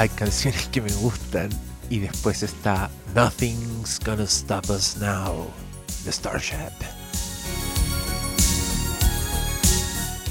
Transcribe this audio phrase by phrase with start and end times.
[0.00, 1.50] hay canciones que me gustan
[1.90, 5.46] y después está Nothing's Gonna Stop Us Now
[6.06, 6.72] de Starship.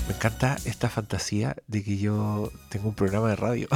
[0.08, 3.68] Me encanta esta fantasía de que yo tengo un programa de radio.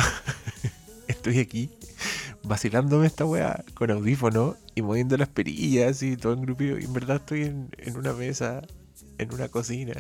[1.08, 1.70] Estoy aquí
[2.42, 6.64] vacilándome esta weá con audífono y moviendo las perillas y todo en grupo.
[6.64, 8.64] Y en verdad estoy en, en una mesa,
[9.20, 9.94] en una cocina.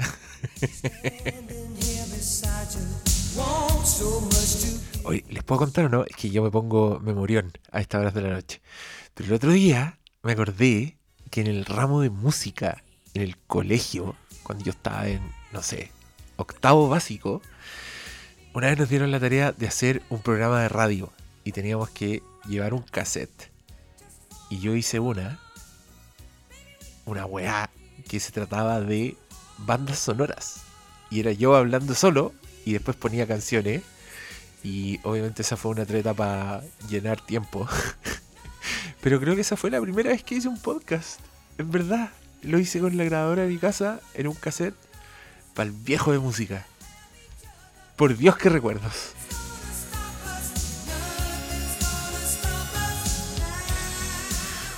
[5.05, 6.05] Oye, ¿les puedo contar o no?
[6.05, 8.61] Es que yo me pongo memorión a estas horas de la noche.
[9.13, 10.97] Pero el otro día me acordé
[11.29, 12.83] que en el ramo de música,
[13.13, 15.91] en el colegio, cuando yo estaba en, no sé,
[16.37, 17.41] octavo básico,
[18.53, 21.11] una vez nos dieron la tarea de hacer un programa de radio
[21.43, 23.51] y teníamos que llevar un cassette.
[24.49, 25.39] Y yo hice una,
[27.05, 27.71] una weá
[28.07, 29.17] que se trataba de
[29.57, 30.61] bandas sonoras.
[31.09, 32.33] Y era yo hablando solo
[32.65, 33.81] y después ponía canciones.
[34.63, 37.67] Y obviamente esa fue una treta para llenar tiempo.
[39.01, 41.19] Pero creo que esa fue la primera vez que hice un podcast.
[41.57, 44.75] En verdad, lo hice con la grabadora de mi casa en un cassette
[45.53, 46.65] para el viejo de música.
[47.95, 49.13] Por Dios que recuerdos.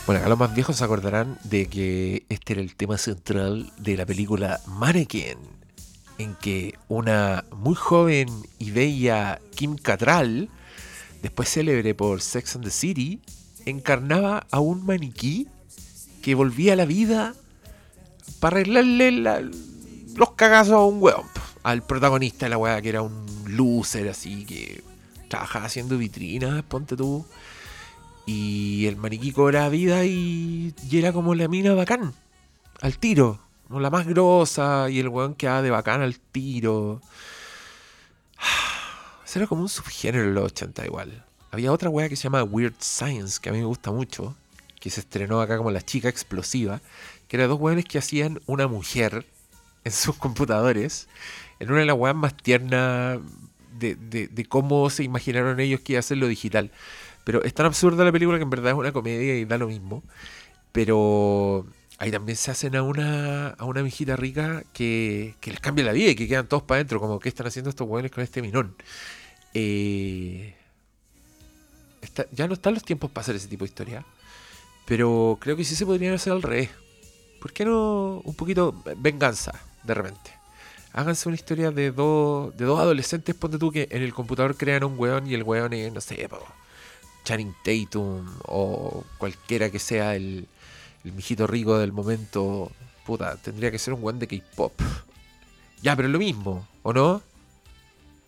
[0.05, 3.97] Bueno, acá los más viejos se acordarán de que este era el tema central de
[3.97, 5.39] la película Mannequin,
[6.17, 10.49] en que una muy joven y bella Kim Cattrall,
[11.21, 13.19] después célebre por Sex and the City,
[13.65, 15.47] encarnaba a un maniquí
[16.21, 17.33] que volvía a la vida
[18.39, 21.25] para arreglarle los cagazos a un weón,
[21.63, 24.83] al protagonista de la weá, que era un loser así, que
[25.27, 27.25] trabajaba haciendo vitrinas, ponte tú.
[28.25, 32.13] Y el maniquí cobra vida y, y era como la mina bacán,
[32.81, 37.01] al tiro, como la más grosa, y el weón quedaba de bacán al tiro.
[39.25, 41.25] Eso era como un subgénero en los 80 igual.
[41.51, 44.35] Había otra weá que se llama Weird Science, que a mí me gusta mucho,
[44.79, 46.81] que se estrenó acá como La Chica Explosiva,
[47.27, 49.25] que era dos weones que hacían una mujer
[49.83, 51.07] en sus computadores,
[51.59, 53.19] en una de las weas más tiernas
[53.79, 56.71] de, de, de cómo se imaginaron ellos que iba a ser lo digital.
[57.23, 59.67] Pero es tan absurda la película que en verdad es una comedia y da lo
[59.67, 60.03] mismo.
[60.71, 61.65] Pero
[61.97, 65.93] ahí también se hacen a una, a una mijita rica que, que les cambia la
[65.93, 68.41] vida y que quedan todos para adentro, como que están haciendo estos hueones con este
[68.41, 68.75] minón.
[69.53, 70.53] Eh,
[72.31, 74.05] ya no están los tiempos para hacer ese tipo de historia.
[74.85, 76.69] Pero creo que sí se podrían hacer al revés.
[77.41, 79.53] ¿Por qué no un poquito venganza
[79.83, 80.31] de repente?
[80.93, 84.83] Háganse una historia de dos, de dos adolescentes, ponte tú que en el computador crean
[84.83, 86.39] un weón y el weón es, no sé, po,
[87.25, 90.47] Channing Tatum o cualquiera que sea el,
[91.05, 92.71] el mijito rico del momento,
[93.05, 94.73] puta, tendría que ser un weón de K-pop.
[95.81, 97.21] Ya, pero es lo mismo, ¿o no?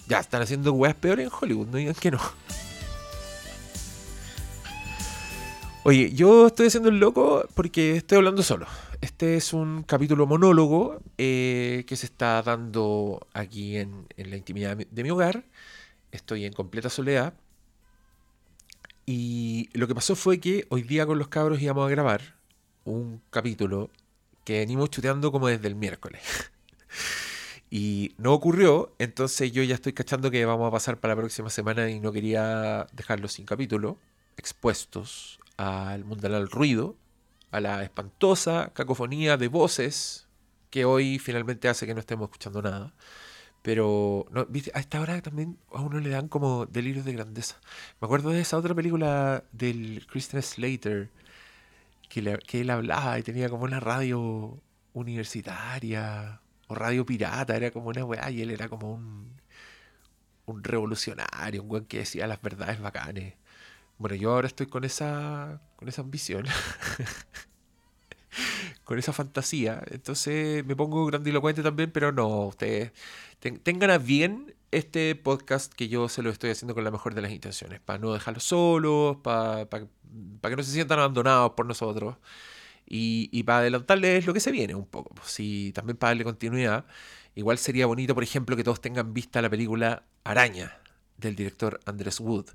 [0.07, 2.19] Ya, están haciendo weas peores en Hollywood, no digan que no.
[5.83, 8.67] Oye, yo estoy haciendo el loco porque estoy hablando solo.
[9.01, 14.77] Este es un capítulo monólogo eh, que se está dando aquí en, en la intimidad
[14.77, 15.45] de mi hogar.
[16.11, 17.33] Estoy en completa soledad.
[19.05, 22.36] Y lo que pasó fue que hoy día con los cabros íbamos a grabar
[22.87, 23.89] un capítulo
[24.43, 26.21] que venimos chuteando como desde el miércoles.
[27.69, 31.49] y no ocurrió, entonces yo ya estoy cachando que vamos a pasar para la próxima
[31.49, 33.99] semana y no quería dejarlo sin capítulo,
[34.37, 36.95] expuestos al mundanal ruido,
[37.51, 40.27] a la espantosa cacofonía de voces
[40.69, 42.93] que hoy finalmente hace que no estemos escuchando nada.
[43.63, 44.71] Pero no, ¿viste?
[44.73, 47.59] a esta hora también a uno le dan como delirios de grandeza.
[47.99, 51.09] Me acuerdo de esa otra película del Christian Slater,
[52.09, 54.61] que, él hablaba y tenía como una radio
[54.93, 59.37] universitaria o radio pirata, era como una weá y él era como un,
[60.45, 63.35] un revolucionario, un weón que decía las verdades bacanes.
[63.97, 66.45] Bueno, yo ahora estoy con esa, con esa ambición,
[68.83, 69.83] con esa fantasía.
[69.91, 72.91] Entonces me pongo grandilocuente también, pero no, ustedes
[73.39, 77.13] ten, tengan a bien este podcast que yo se lo estoy haciendo con la mejor
[77.15, 79.87] de las intenciones, para no dejarlos solos, para, para,
[80.41, 82.17] que no se sientan abandonados por nosotros.
[82.89, 85.13] Y, y, para adelantarles lo que se viene un poco.
[85.15, 86.85] Pues, y también para darle continuidad.
[87.35, 90.79] Igual sería bonito, por ejemplo, que todos tengan vista la película Araña
[91.17, 92.47] del director Andrés Wood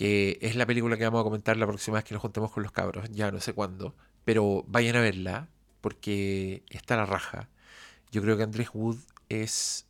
[0.00, 2.62] que es la película que vamos a comentar la próxima vez que nos juntemos con
[2.62, 3.94] los cabros, ya no sé cuándo,
[4.24, 5.48] pero vayan a verla
[5.82, 7.50] porque está la raja.
[8.10, 8.96] Yo creo que Andrés Wood
[9.28, 9.86] es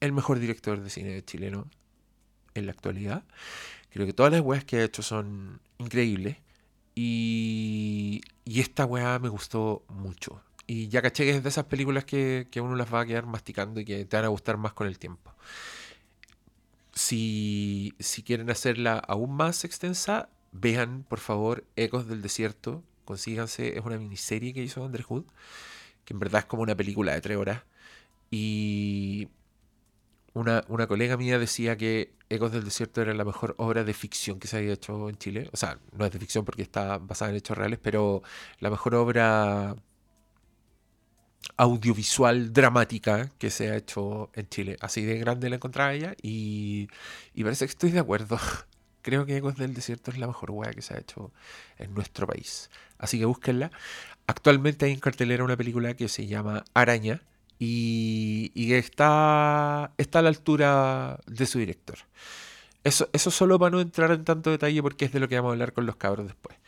[0.00, 1.66] el mejor director de cine chileno
[2.54, 3.24] en la actualidad.
[3.90, 6.36] Creo que todas las weas que ha hecho son increíbles
[6.94, 10.42] y, y esta wea me gustó mucho.
[10.66, 13.26] Y ya caché que es de esas películas que, que uno las va a quedar
[13.26, 15.32] masticando y que te van a gustar más con el tiempo.
[16.94, 22.82] si, si quieren hacerla aún más extensa, vean por favor Ecos del Desierto.
[23.04, 25.24] Consíganse, es una miniserie que hizo Andrew Hood,
[26.04, 27.62] que en verdad es como una película de tres horas.
[28.30, 29.28] Y
[30.34, 34.40] una, una, colega mía decía que Ecos del Desierto era la mejor obra de ficción
[34.40, 35.48] que se había hecho en Chile.
[35.52, 38.22] O sea, no es de ficción porque está basada en hechos reales, pero
[38.60, 39.76] la mejor obra
[41.56, 44.76] audiovisual dramática que se ha hecho en Chile.
[44.80, 46.88] Así de grande la encontraba ella y,
[47.34, 48.38] y parece que estoy de acuerdo.
[49.02, 51.32] Creo que Ecos del Desierto es la mejor wea que se ha hecho
[51.78, 52.70] en nuestro país.
[52.98, 53.70] Así que búsquenla.
[54.26, 57.22] Actualmente hay en cartelera una película que se llama Araña
[57.64, 61.98] y, está, está a la altura de su director.
[62.84, 65.50] Eso, eso solo para no entrar en tanto detalle porque es de lo que vamos
[65.50, 66.58] a hablar con los cabros después.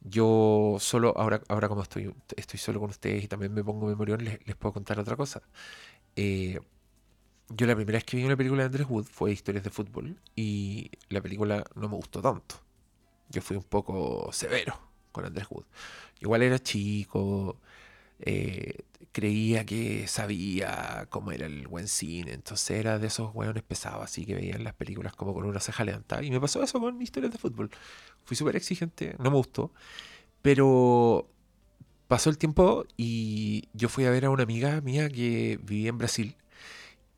[0.00, 4.24] Yo solo, ahora, ahora como estoy, estoy solo con ustedes y también me pongo memorión,
[4.24, 5.42] les, les puedo contar otra cosa.
[6.16, 6.60] Eh,
[7.50, 10.16] yo la primera vez que vi una película de Andrés Wood fue Historias de Fútbol
[10.36, 12.56] y la película no me gustó tanto.
[13.30, 14.78] Yo fui un poco severo
[15.12, 15.64] con Andrés Wood.
[16.20, 17.60] Igual era chico,
[18.20, 24.04] eh, creía que sabía cómo era el buen cine, entonces era de esos hueones pesados,
[24.04, 26.22] así que veían las películas como con una ceja levantada.
[26.22, 27.70] Y me pasó eso con Historias de Fútbol.
[28.24, 29.72] Fui súper exigente, no me gustó,
[30.42, 31.28] pero
[32.08, 35.98] pasó el tiempo y yo fui a ver a una amiga mía que vivía en
[35.98, 36.36] Brasil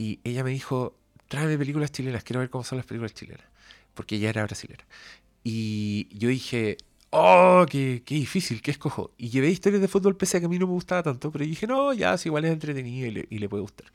[0.00, 0.96] y ella me dijo,
[1.29, 3.44] tráeme películas chilenas, quiero ver cómo son las películas chilenas.
[3.94, 4.87] Porque ella era brasilera.
[5.44, 6.79] Y yo dije,
[7.10, 9.12] oh, qué, qué difícil, qué escojo.
[9.18, 11.44] Y llevé historias de fútbol pese a que a mí no me gustaba tanto, pero
[11.44, 13.92] dije, no, ya, si igual es entretenido y le, y le puede gustar.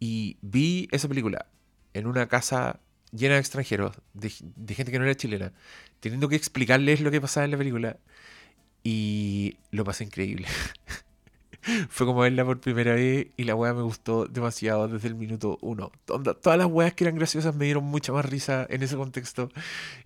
[0.00, 1.46] Y vi esa película
[1.94, 2.80] en una casa
[3.12, 5.52] llena de extranjeros, de, de, gente que no era chilena,
[6.00, 7.98] teniendo que explicarles lo que pasaba en la película.
[8.84, 10.48] Y lo pasé increíble.
[11.90, 15.58] Fue como verla por primera vez y la weá me gustó demasiado desde el minuto
[15.60, 15.92] uno.
[16.04, 19.48] Todas las weas que eran graciosas me dieron mucha más risa en ese contexto.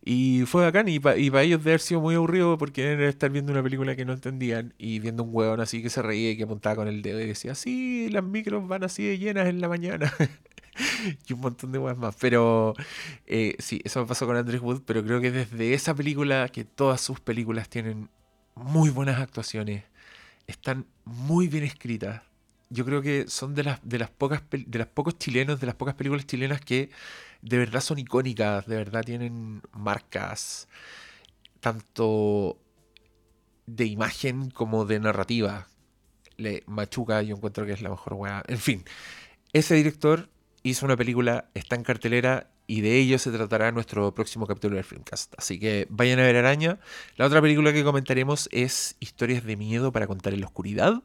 [0.04, 0.88] Y fue bacán.
[0.88, 4.04] Y, para ellos de haber sido muy aburrido porque era estar viendo una película que
[4.04, 7.02] no entendían y viendo un weón así que se reía y que apuntaba con el
[7.02, 10.12] dedo y decía, sí, las micros van así de llenas en la mañana.
[11.26, 12.16] y un montón de weas más.
[12.20, 12.74] Pero
[13.26, 14.82] eh, sí, eso me pasó con Andrew Wood.
[14.84, 18.10] Pero creo que desde esa película, que todas sus películas tienen
[18.54, 19.84] muy buenas actuaciones
[20.46, 22.22] están muy bien escritas.
[22.68, 25.76] Yo creo que son de las, de las pocas de las pocos chilenos, de las
[25.76, 26.90] pocas películas chilenas que
[27.42, 30.68] de verdad son icónicas, de verdad tienen marcas
[31.60, 32.58] tanto
[33.66, 35.68] de imagen como de narrativa.
[36.36, 38.42] Le Machuca, yo encuentro que es la mejor weá.
[38.48, 38.84] En fin,
[39.52, 40.28] ese director
[40.62, 44.84] hizo una película, está en cartelera y de ello se tratará nuestro próximo capítulo del
[44.84, 45.34] Filmcast.
[45.36, 46.78] Así que vayan a ver Araña.
[47.16, 51.02] La otra película que comentaremos es Historias de miedo para contar en la oscuridad,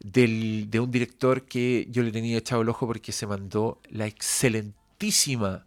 [0.00, 4.06] del, de un director que yo le tenía echado el ojo porque se mandó la
[4.06, 5.66] excelentísima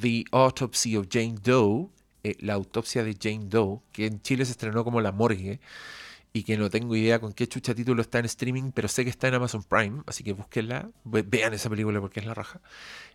[0.00, 1.88] The Autopsy of Jane Doe,
[2.22, 5.60] eh, la autopsia de Jane Doe, que en Chile se estrenó como La Morgue
[6.32, 9.10] y que no tengo idea con qué chucha título está en streaming, pero sé que
[9.10, 12.60] está en Amazon Prime, así que búsquenla, vean esa película porque es la raja.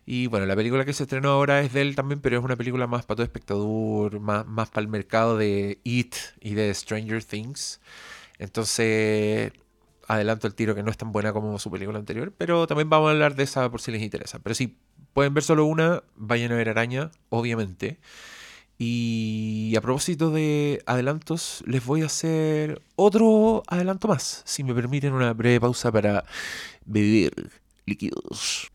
[0.06, 2.56] Y bueno, la película que se estrenó ahora es de él también, pero es una
[2.56, 7.24] película más para todo espectador, más, más para el mercado de It y de Stranger
[7.24, 7.80] Things.
[8.38, 9.52] Entonces,
[10.06, 13.08] adelanto el tiro que no es tan buena como su película anterior, pero también vamos
[13.08, 14.38] a hablar de esa por si les interesa.
[14.38, 14.78] Pero si
[15.12, 17.98] pueden ver solo una, vayan a ver Araña, obviamente.
[18.80, 25.14] Y a propósito de adelantos, les voy a hacer otro adelanto más, si me permiten
[25.14, 26.24] una breve pausa para
[26.84, 27.32] beber
[27.86, 28.70] líquidos.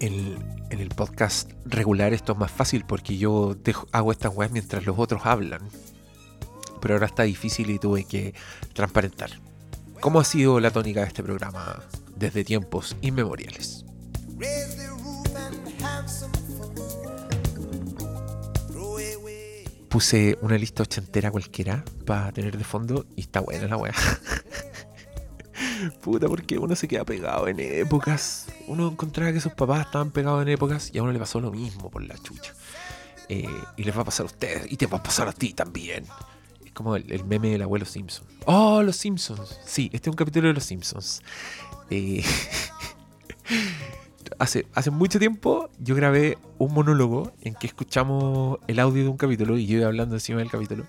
[0.00, 3.54] En, el podcast regular esto es más fácil porque yo
[3.92, 5.60] hago estas weas mientras los otros hablan.
[6.80, 8.34] Pero ahora está difícil y tuve que
[8.72, 9.30] transparentar.
[10.02, 11.80] ¿Cómo ha sido la tónica de este programa
[12.16, 13.84] desde tiempos inmemoriales?
[19.88, 23.94] Puse una lista ochentera cualquiera para tener de fondo y está buena la weá.
[26.02, 28.48] Puta, porque uno se queda pegado en épocas.
[28.66, 31.52] Uno encontraba que sus papás estaban pegados en épocas y a uno le pasó lo
[31.52, 32.52] mismo por la chucha.
[33.28, 35.52] Eh, y les va a pasar a ustedes y te va a pasar a ti
[35.52, 36.06] también
[36.72, 38.26] como el, meme del abuelo Simpson.
[38.46, 39.58] ¡Oh, los Simpsons!
[39.64, 41.22] Sí, este es un capítulo de los Simpsons.
[41.90, 42.24] Eh,
[44.38, 49.16] hace, hace mucho tiempo yo grabé un monólogo en que escuchamos el audio de un
[49.16, 50.86] capítulo y yo iba hablando encima del capítulo.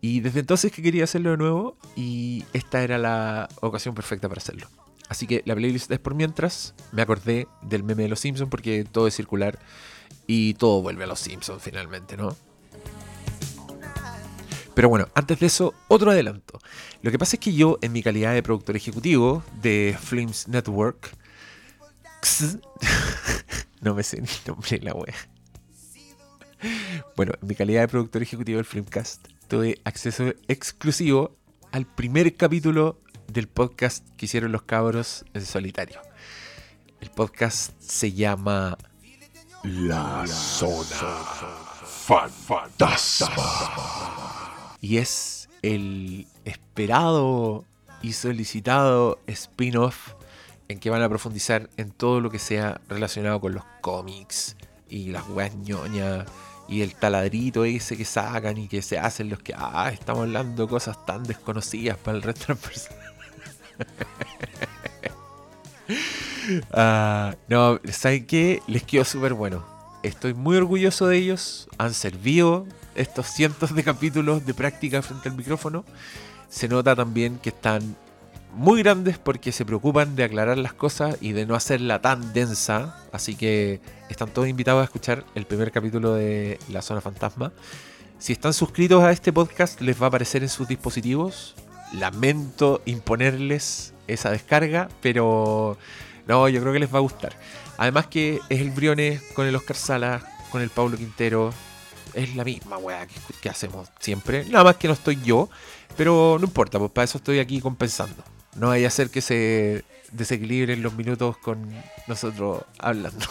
[0.00, 4.40] Y desde entonces que quería hacerlo de nuevo y esta era la ocasión perfecta para
[4.40, 4.68] hacerlo.
[5.08, 6.74] Así que la playlist es por mientras.
[6.92, 9.58] Me acordé del meme de los Simpsons porque todo es circular
[10.26, 12.36] y todo vuelve a los Simpsons finalmente, ¿no?
[14.74, 16.58] Pero bueno, antes de eso, otro adelanto.
[17.02, 21.16] Lo que pasa es que yo, en mi calidad de productor ejecutivo de Flames Network,
[23.80, 25.14] no me sé ni el nombre de la wea.
[27.16, 31.36] Bueno, en mi calidad de productor ejecutivo del Flimcast, tuve acceso exclusivo
[31.72, 36.00] al primer capítulo del podcast que hicieron los cabros en solitario.
[37.00, 38.78] El podcast se llama
[39.62, 41.24] La Zona
[42.46, 43.34] Fantasma.
[44.84, 47.64] Y es el esperado
[48.02, 50.12] y solicitado spin-off
[50.68, 54.56] en que van a profundizar en todo lo que sea relacionado con los cómics
[54.90, 56.26] y las weas ñoñas
[56.68, 60.68] y el taladrito ese que sacan y que se hacen los que, ah, estamos hablando
[60.68, 63.04] cosas tan desconocidas para el resto de las personas.
[66.72, 68.60] Ah, no, ¿saben qué?
[68.66, 69.64] Les quedó súper bueno.
[70.02, 71.68] Estoy muy orgulloso de ellos.
[71.78, 75.84] Han servido estos cientos de capítulos de práctica frente al micrófono.
[76.48, 77.96] Se nota también que están
[78.54, 82.96] muy grandes porque se preocupan de aclarar las cosas y de no hacerla tan densa.
[83.12, 87.52] Así que están todos invitados a escuchar el primer capítulo de La Zona Fantasma.
[88.18, 91.54] Si están suscritos a este podcast, les va a aparecer en sus dispositivos.
[91.92, 95.76] Lamento imponerles esa descarga, pero
[96.26, 97.36] no, yo creo que les va a gustar.
[97.76, 101.52] Además que es el Briones con el Oscar Sala, con el Pablo Quintero.
[102.14, 103.06] Es la misma weá
[103.40, 104.44] que, hacemos siempre.
[104.46, 105.48] Nada más que no estoy yo,
[105.96, 108.22] pero no importa, pues para eso estoy aquí compensando.
[108.56, 111.68] No vaya a ser que se desequilibren los minutos con
[112.06, 113.26] nosotros hablando.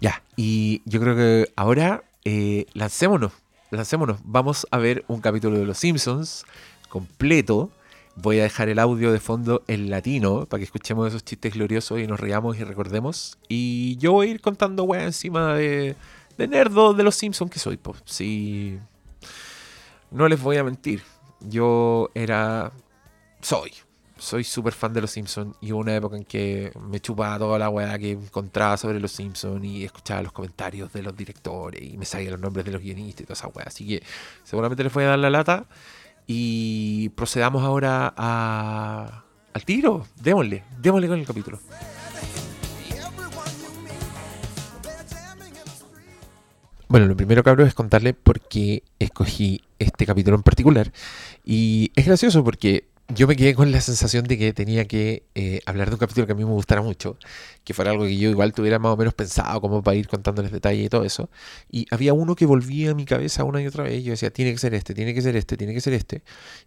[0.00, 3.32] Ya, y yo creo que ahora eh, lancémonos,
[3.70, 4.18] lancémonos.
[4.24, 6.44] Vamos a ver un capítulo de Los Simpsons
[6.88, 7.70] completo.
[8.16, 11.98] Voy a dejar el audio de fondo en latino para que escuchemos esos chistes gloriosos
[11.98, 13.38] y nos riamos y recordemos.
[13.48, 15.96] Y yo voy a ir contando weá encima de,
[16.36, 17.78] de nerdo de Los Simpsons que soy.
[17.78, 18.78] Pues, sí,
[20.10, 21.02] no les voy a mentir
[21.48, 22.72] yo era.
[23.40, 23.72] Soy.
[24.18, 25.56] Soy súper fan de los Simpsons.
[25.60, 29.10] Y hubo una época en que me chupaba toda la weá que encontraba sobre los
[29.10, 32.80] Simpsons y escuchaba los comentarios de los directores y me sabía los nombres de los
[32.80, 33.66] guionistas y toda esa weá.
[33.66, 34.02] Así que
[34.44, 35.66] seguramente les voy a dar la lata.
[36.26, 39.24] Y procedamos ahora a.
[39.52, 40.06] al tiro.
[40.20, 40.64] Démosle.
[40.80, 41.58] Démosle con el capítulo.
[46.88, 50.92] Bueno, lo primero, cabrón, es contarle por qué escogí este capítulo en particular.
[51.42, 55.60] Y es gracioso porque yo me quedé con la sensación de que tenía que eh,
[55.66, 57.18] hablar de un capítulo que a mí me gustara mucho,
[57.64, 60.50] que fuera algo que yo igual tuviera más o menos pensado, como para ir contándoles
[60.50, 61.28] detalles y todo eso.
[61.70, 64.02] Y había uno que volvía a mi cabeza una y otra vez.
[64.02, 66.22] Yo decía, tiene que ser este, tiene que ser este, tiene que ser este.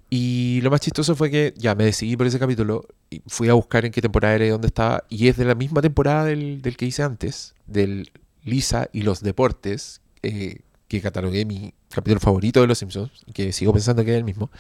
[0.10, 3.54] Y lo más chistoso fue que ya me decidí por ese capítulo y fui a
[3.54, 5.04] buscar en qué temporada era y dónde estaba.
[5.10, 8.12] Y es de la misma temporada del, del que hice antes, del
[8.44, 13.74] Lisa y los deportes, eh, que catalogué mi capítulo favorito de Los Simpsons, que sigo
[13.74, 14.52] pensando que es el mismo,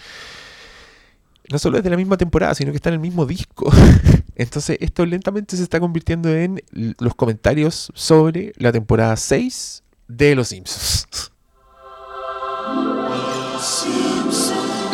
[1.51, 3.71] no solo es de la misma temporada, sino que está en el mismo disco.
[4.35, 10.49] Entonces esto lentamente se está convirtiendo en los comentarios sobre la temporada 6 de Los
[10.49, 11.07] Simpsons.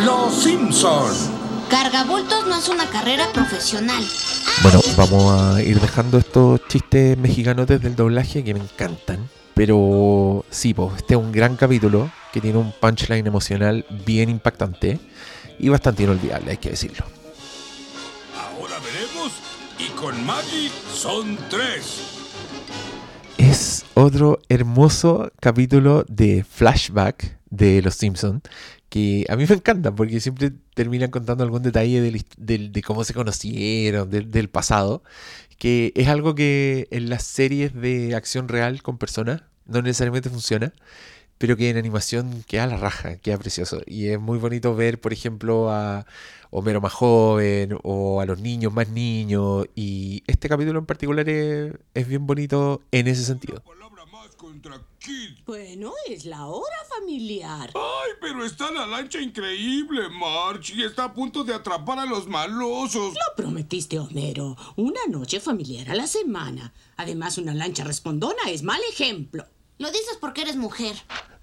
[0.05, 1.29] Los Simpsons.
[1.70, 4.03] Cargabultos no es una carrera profesional.
[4.62, 9.29] Bueno, vamos a ir dejando estos chistes mexicanos desde el doblaje que me encantan.
[9.53, 15.00] Pero sí, pues, este es un gran capítulo que tiene un punchline emocional bien impactante
[15.61, 17.05] y bastante inolvidable, hay que decirlo.
[18.35, 19.31] Ahora veremos
[19.77, 22.01] y con Maggie son tres.
[23.37, 28.41] Es otro hermoso capítulo de flashback de Los Simpsons
[28.89, 34.09] que a mí me encanta porque siempre terminan contando algún detalle de cómo se conocieron,
[34.09, 35.01] del pasado,
[35.57, 40.73] que es algo que en las series de acción real con personas no necesariamente funciona,
[41.41, 43.81] pero que en animación queda la raja, queda precioso.
[43.88, 46.05] Y es muy bonito ver, por ejemplo, a
[46.51, 49.65] Homero más joven o a los niños más niños.
[49.74, 53.63] Y este capítulo en particular es, bien bonito en ese sentido.
[55.48, 57.71] Bueno, es la hora familiar.
[57.74, 60.71] ¡Ay, pero está la lancha increíble, March!
[60.75, 63.15] Y está a punto de atrapar a los malosos.
[63.15, 64.55] Lo prometiste, Homero.
[64.75, 66.71] Una noche familiar a la semana.
[66.98, 69.48] Además, una lancha respondona es mal ejemplo.
[69.81, 70.95] Lo dices porque eres mujer.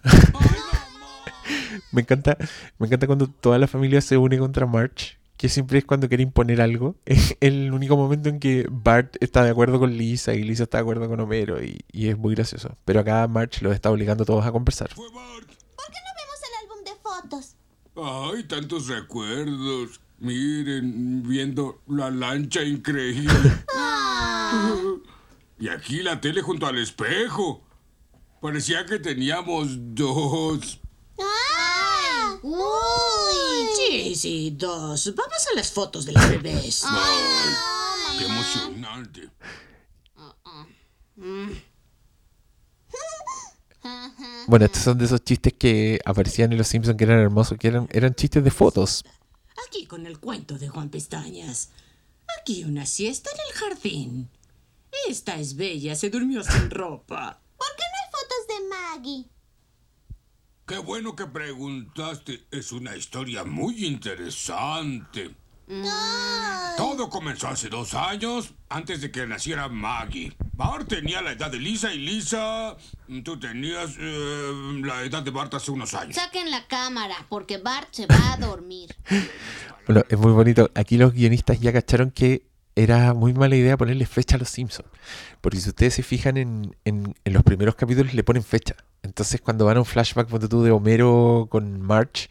[1.92, 2.36] me encanta,
[2.78, 6.22] me encanta cuando toda la familia se une contra March, que siempre es cuando quiere
[6.22, 6.96] imponer algo.
[7.06, 10.78] Es el único momento en que Bart está de acuerdo con Lisa y Lisa está
[10.78, 12.76] de acuerdo con Homero y, es muy gracioso.
[12.84, 14.90] Pero acá March los está obligando a todos a conversar.
[14.94, 17.56] ¿Por qué no vemos el álbum de fotos?
[17.96, 20.00] Ay, tantos recuerdos.
[20.18, 23.32] Miren, viendo la lancha increíble.
[24.50, 24.72] Ah.
[25.60, 27.62] Y aquí la tele junto al espejo.
[28.40, 30.80] Parecía que teníamos dos.
[31.18, 32.38] ¡Ah!
[32.42, 33.68] ¡Uy!
[33.76, 35.12] Sí, sí, dos.
[35.14, 36.82] Vamos a las fotos de las bebés.
[36.84, 39.30] Ay, ¡Qué emocionante!
[44.46, 47.68] Bueno, estos son de esos chistes que aparecían en Los Simpsons que eran hermosos, que
[47.68, 49.04] eran, eran chistes de fotos.
[49.66, 51.70] Aquí con el cuento de Juan Pestañas.
[52.40, 54.30] Aquí una siesta en el jardín.
[55.08, 57.40] Esta es bella, se durmió sin ropa.
[57.56, 57.97] ¿Por qué no
[58.98, 59.26] Maggie?
[60.66, 62.46] Qué bueno que preguntaste.
[62.50, 65.34] Es una historia muy interesante.
[65.70, 66.76] Ay.
[66.76, 70.36] Todo comenzó hace dos años, antes de que naciera Maggie.
[70.54, 72.76] Bart tenía la edad de Lisa y Lisa,
[73.22, 76.16] tú tenías eh, la edad de Bart hace unos años.
[76.16, 78.94] Saquen la cámara, porque Bart se va a dormir.
[79.86, 80.70] Bueno, es muy bonito.
[80.74, 82.47] Aquí los guionistas ya cacharon que
[82.82, 84.88] era muy mala idea ponerle fecha a los Simpsons.
[85.40, 88.76] Porque si ustedes se fijan en, en- los primeros capítulos le ponen fecha.
[89.02, 92.28] Entonces cuando van a un flashback tú de Homero con March,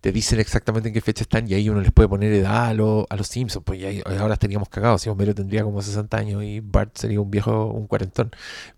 [0.00, 2.74] te dicen exactamente en qué fecha están y ahí uno les puede poner edad a,
[2.74, 3.64] lo- a los Simpsons.
[3.64, 5.02] Pues ya ahora estaríamos cagados.
[5.02, 8.30] Si Homero tendría como 60 años y Bart sería un viejo, un cuarentón.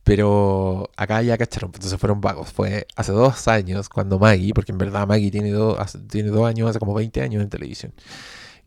[0.04, 2.52] Pero acá ya cacharon, entonces fueron vagos.
[2.52, 6.46] Fue hace dos años cuando Maggie, porque en verdad Maggie tiene, dos hace- tiene dos
[6.46, 7.92] años, hace como 20 años en televisión.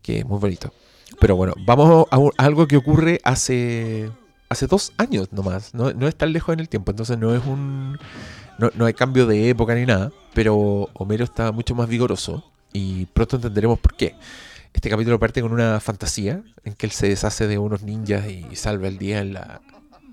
[0.02, 0.74] Que es muy bonito.
[1.20, 4.10] Pero bueno, vamos a, algo que ocurre hace
[4.50, 5.74] hace dos años nomás.
[5.74, 7.98] No, no es tan lejos en el tiempo, entonces no es un.
[8.58, 10.12] No, no hay cambio de época ni nada.
[10.34, 14.16] Pero Homero está mucho más vigoroso y pronto entenderemos por qué.
[14.74, 18.56] Este capítulo parte con una fantasía en que él se deshace de unos ninjas y
[18.56, 19.62] salva el día en la,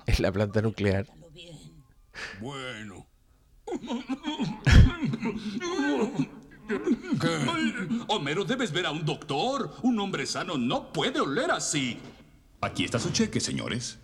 [0.07, 1.07] en la planta nuclear.
[2.41, 3.07] Bueno.
[6.69, 7.99] ¿Qué?
[8.09, 9.75] Homero, debes ver a un doctor.
[9.83, 11.99] Un hombre sano no puede oler así.
[12.61, 13.99] Aquí está su cheque, señores.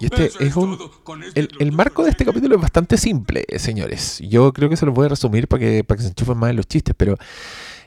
[0.00, 0.78] Y este Eso es un.
[1.24, 4.20] este El, el marco de este capítulo es bastante simple, señores.
[4.20, 6.50] Yo creo que se lo voy a resumir para que, para que se enchufen más
[6.50, 7.16] en los chistes, pero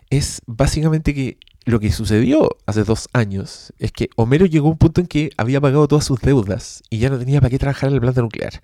[0.10, 4.78] es básicamente que lo que sucedió hace dos años es que Homero llegó a un
[4.78, 7.90] punto en que había pagado todas sus deudas y ya no tenía para qué trabajar
[7.90, 8.62] en la planta nuclear.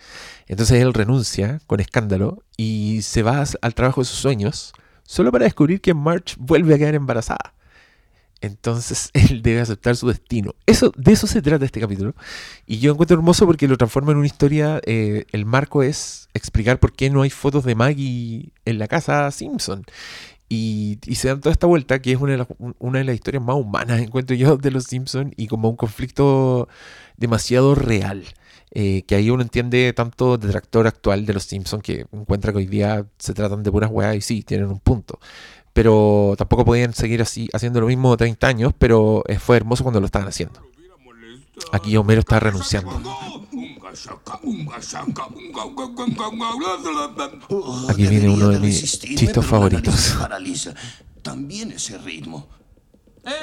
[0.47, 5.45] Entonces él renuncia con escándalo y se va al trabajo de sus sueños solo para
[5.45, 7.53] descubrir que Marge vuelve a quedar embarazada.
[8.41, 10.55] Entonces él debe aceptar su destino.
[10.65, 12.15] Eso, de eso se trata este capítulo.
[12.65, 14.81] Y yo encuentro hermoso porque lo transforma en una historia.
[14.85, 19.29] eh, el marco es explicar por qué no hay fotos de Maggie en la casa
[19.31, 19.85] Simpson.
[20.49, 22.47] Y, y se dan toda esta vuelta, que es una de, las,
[22.79, 26.67] una de las historias más humanas, encuentro yo, de los Simpsons, y como un conflicto
[27.17, 28.23] demasiado real.
[28.71, 32.65] eh, que ahí uno entiende tanto detractor actual de los Simpsons, que encuentra que hoy
[32.67, 35.19] día se tratan de puras weas y sí, tienen un punto.
[35.73, 39.99] Pero tampoco podían seguir así haciendo lo mismo 30 años, pero eh, fue hermoso cuando
[39.99, 40.61] lo estaban haciendo.
[41.71, 42.91] Aquí Homero está renunciando.
[47.89, 50.15] Aquí viene uno de mis la favoritos.
[51.21, 52.47] También ese ritmo.
[53.27, 53.33] Oye,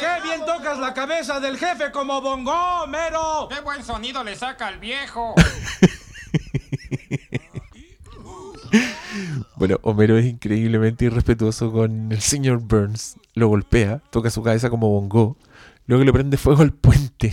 [0.00, 3.48] qué bien tocas la cabeza del jefe como bongo, Mero.
[3.50, 5.34] ¡Qué buen sonido le saca al viejo!
[9.56, 13.16] Bueno, Homero es increíblemente irrespetuoso con el señor Burns.
[13.34, 15.36] Lo golpea, toca su cabeza como bongo.
[15.86, 17.32] Luego le prende fuego al puente.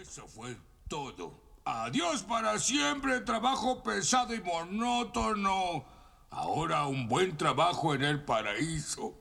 [0.00, 0.56] Eso fue
[0.88, 1.32] todo.
[1.64, 5.84] Adiós para siempre, trabajo pesado y monótono.
[6.30, 9.14] Ahora un buen trabajo en el paraíso.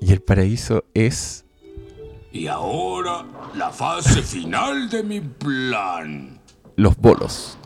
[0.00, 1.44] Y el paraíso es...
[2.32, 3.24] Y ahora
[3.54, 6.40] la fase final de mi plan.
[6.76, 7.58] los bolos.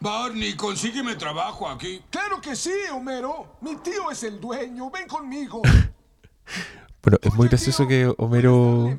[0.00, 2.02] Barney, consígueme trabajo aquí.
[2.10, 3.56] Claro que sí, Homero.
[3.60, 4.90] Mi tío es el dueño.
[4.90, 5.62] Ven conmigo.
[7.06, 8.98] Bueno, es muy gracioso que Homero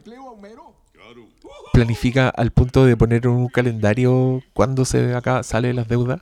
[1.74, 6.22] planifica al punto de poner un calendario cuándo se acá sale las deudas,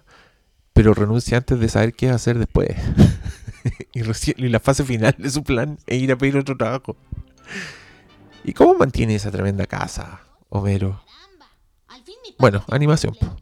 [0.73, 2.69] pero renuncia antes de saber qué hacer después.
[3.93, 4.01] y,
[4.49, 6.95] la fase final de su plan es ir a pedir otro trabajo.
[8.43, 11.03] ¿Y cómo mantiene esa tremenda casa, Homero?
[12.39, 13.37] Bueno, animación, no.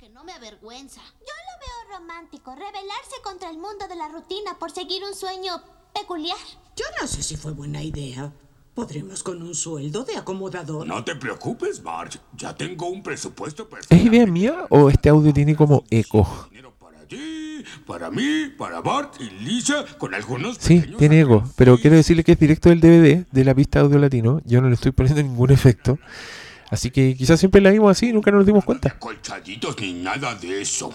[2.45, 6.37] Rebelarse contra el mundo de la rutina por seguir un sueño peculiar.
[6.75, 8.31] Yo no sé si fue buena idea.
[8.73, 10.87] Podremos con un sueldo de acomodador.
[10.87, 12.19] No te preocupes, Marge.
[12.35, 13.95] Ya tengo un presupuesto ¿Es perfecto.
[13.95, 16.49] idea mía o este audio tiene como eco?
[16.79, 21.95] Para ti, para mí, para Bart y Lisa, con algunos Sí, tiene eco, pero quiero
[21.97, 24.41] decirle que es directo del DVD de la pista audio latino.
[24.45, 25.99] Yo no le estoy poniendo ningún efecto.
[26.71, 28.97] Así que quizás siempre la vimos así y nunca nos dimos cuenta.
[28.97, 30.91] Colchaditos ni nada de eso.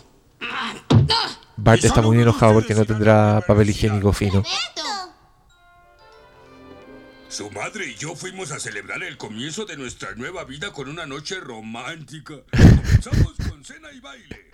[1.57, 4.42] Bart está muy enojado porque no tendrá papel higiénico fino.
[7.29, 11.07] Su madre y yo fuimos a celebrar el comienzo de nuestra nueva vida con una
[11.07, 12.35] noche romántica.
[12.51, 14.51] Comenzamos con cena y baile.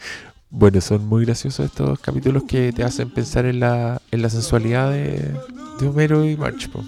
[0.51, 4.91] Bueno, son muy graciosos estos capítulos que te hacen pensar en la, en la sensualidad
[4.91, 5.35] de,
[5.81, 6.69] de Homero y March.
[6.69, 6.85] po.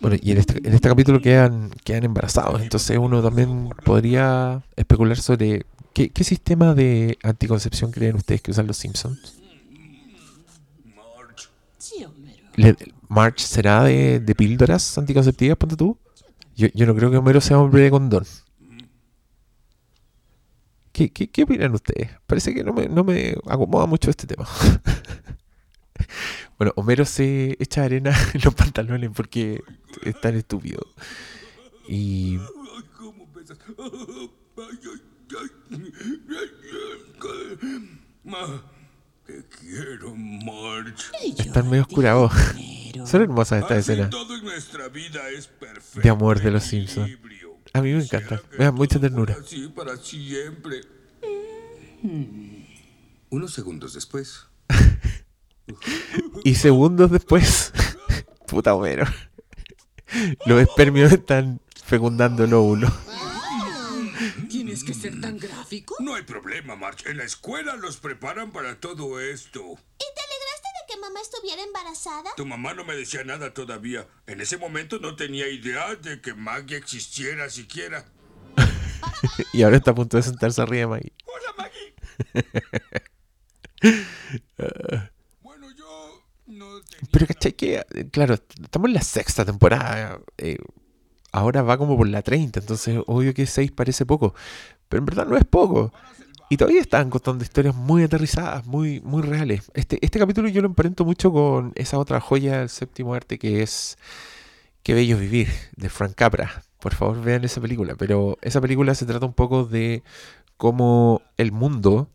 [0.00, 5.18] Bueno, y en este, en este capítulo quedan, quedan embarazados, entonces uno también podría especular
[5.18, 5.66] sobre
[6.00, 9.34] qué, qué sistema de anticoncepción creen ustedes que usan los Simpsons.
[11.78, 12.48] Sí, Homero.
[12.56, 12.76] Le-
[13.08, 15.98] ¿March será de, de píldoras anticonceptivas, ponte tú?
[16.56, 18.24] Yo, yo no creo que Homero sea hombre de condón.
[20.92, 22.10] ¿Qué, qué, qué opinan ustedes?
[22.26, 24.46] Parece que no me, no me acomoda mucho este tema.
[26.58, 29.60] bueno, Homero se echa arena en los pantalones porque
[30.02, 30.80] es tan estúpido.
[31.88, 32.38] Y
[39.26, 41.04] te quiero, Marge.
[41.38, 42.32] están medio oscurados.
[43.06, 46.00] Son hermosas estas escenas todo en nuestra vida es perfecto.
[46.00, 47.10] de amor de los Simpsons.
[47.72, 49.36] A mí me encantan, me dan mucha ternura.
[49.40, 50.80] Así para siempre.
[53.30, 54.46] Unos segundos después.
[56.42, 57.72] Y segundos después,
[58.48, 59.04] puta Homero.
[60.44, 62.88] Los espermios están fecundando el óvulo.
[64.70, 65.96] ¿Tienes que ser tan gráfico?
[65.98, 67.10] No hay problema, Marge.
[67.10, 69.58] En la escuela los preparan para todo esto.
[69.58, 72.30] ¿Y te alegraste de que mamá estuviera embarazada?
[72.36, 74.06] Tu mamá no me decía nada todavía.
[74.28, 78.04] En ese momento no tenía idea de que Maggie existiera siquiera.
[79.52, 81.12] Y ahora está a punto de sentarse arriba de Maggie.
[81.24, 81.94] Hola, Maggie.
[85.42, 87.08] bueno, yo no tenía...
[87.10, 90.20] Pero cachai que, claro, estamos en la sexta temporada.
[90.38, 90.58] eh,
[91.32, 94.34] ahora va como por la 30, entonces obvio que 6 parece poco.
[94.88, 95.92] Pero en verdad no es poco.
[96.48, 99.70] Y todavía están contando historias muy aterrizadas, muy, muy reales.
[99.74, 103.62] Este, este capítulo yo lo emparento mucho con esa otra joya del séptimo arte que
[103.62, 103.96] es
[104.82, 106.64] Qué bello vivir, de Frank Capra.
[106.80, 107.96] Por favor, vean esa película.
[107.96, 110.02] Pero esa película se trata un poco de
[110.56, 112.08] cómo el mundo,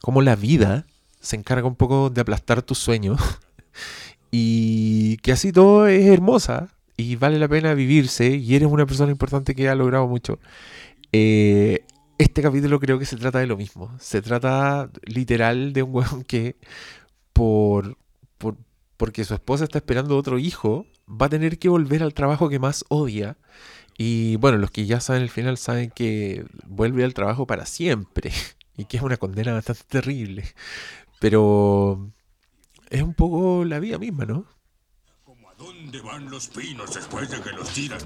[0.00, 0.86] cómo la vida
[1.20, 3.20] se encarga un poco de aplastar tus sueños.
[4.30, 6.68] y que así todo es hermosa
[6.98, 10.40] y vale la pena vivirse y eres una persona importante que ha logrado mucho.
[11.12, 11.84] Eh,
[12.18, 13.96] este capítulo creo que se trata de lo mismo.
[14.00, 16.56] Se trata literal de un weón que
[17.32, 17.96] por,
[18.36, 18.56] por
[18.96, 22.58] porque su esposa está esperando otro hijo, va a tener que volver al trabajo que
[22.58, 23.38] más odia.
[23.96, 28.32] Y bueno, los que ya saben el final saben que vuelve al trabajo para siempre.
[28.80, 30.44] Y que es una condena bastante terrible.
[31.18, 32.12] Pero
[32.90, 34.46] es un poco la vida misma, ¿no?
[35.58, 37.98] ¿A dónde van los pinos después de que los tiran?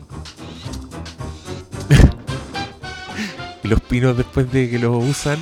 [3.63, 5.39] Y los pinos después de que los usan,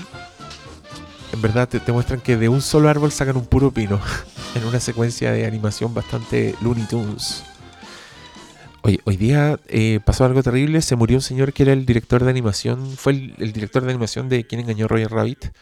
[1.33, 4.01] en verdad te, muestran que de un solo árbol sacan un puro pino.
[4.57, 7.45] En una secuencia de animación bastante Looney Tunes.
[8.83, 10.83] Hoy, hoy día eh, pasó algo terrible.
[10.83, 12.97] Se murió un señor que era el director de animación.
[12.97, 15.53] Fue el, el director de animación de Quien engañó a Roger Rabbit.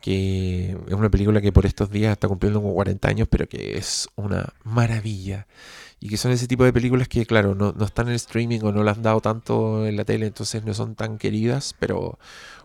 [0.00, 3.78] Que es una película que por estos días está cumpliendo como 40 años, pero que
[3.78, 5.46] es una maravilla.
[6.04, 8.72] Y que son ese tipo de películas que, claro, no, no están en streaming o
[8.72, 12.18] no las han dado tanto en la tele, entonces no son tan queridas, pero,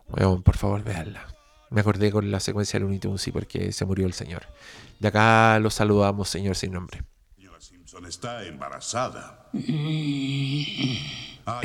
[0.10, 1.26] bueno, por favor, veanla.
[1.70, 4.44] Me acordé con la secuencia de Looney Tunes, sí, porque se murió el señor.
[5.00, 7.04] De acá lo saludamos, señor sin nombre.
[7.38, 9.50] Señora Simpson está embarazada.
[9.54, 10.98] En,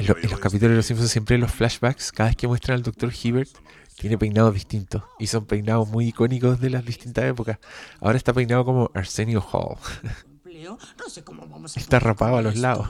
[0.06, 2.82] lo- en los capítulos de Los Simpsons, siempre los flashbacks, cada vez que muestran al
[2.84, 3.12] Dr.
[3.20, 3.50] Hibbert,
[3.96, 5.02] tiene peinados distintos.
[5.18, 7.58] Y son peinados muy icónicos de las distintas épocas.
[8.00, 9.76] Ahora está peinado como Arsenio Hall.
[10.64, 10.78] Empleo.
[10.98, 12.88] No sé cómo vamos a Está rapado a los lados.